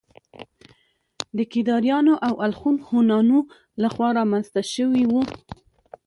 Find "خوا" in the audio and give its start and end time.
3.93-4.09